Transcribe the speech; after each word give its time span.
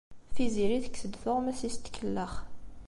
Tiziri 0.35 0.79
tekkes-d 0.83 1.13
tuɣmas-is 1.21 1.75
n 1.77 1.81
tkellax. 1.85 2.35